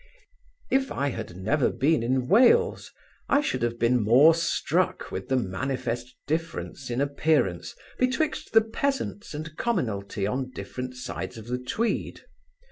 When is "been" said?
1.69-2.01, 3.77-4.01